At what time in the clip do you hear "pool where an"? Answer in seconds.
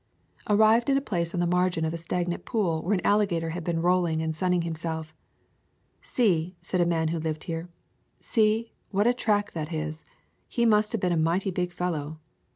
2.43-3.05